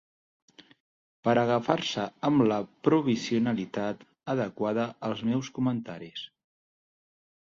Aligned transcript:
Per 1.25 1.33
agafar-se 1.41 2.05
amb 2.29 2.45
la 2.51 2.57
provisionalitat 2.87 4.01
adequada 4.35 4.87
els 5.11 5.21
meus 5.29 5.51
comentaris. 5.59 6.25